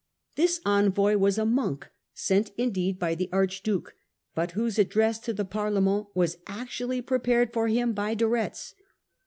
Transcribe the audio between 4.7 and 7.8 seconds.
address to the Parlement was actually prepared for